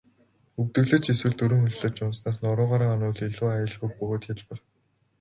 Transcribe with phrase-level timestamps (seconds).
[0.59, 4.59] Өвдөглөж эсвэл дөрвөн хөллөж унаснаас нуруугаараа унавал илүү аюулгүй бөгөөд хялбар.